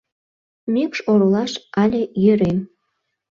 Мӱкш 0.73 0.99
оролаш 1.11 1.51
але 1.81 2.01
йӧрем. 2.23 2.57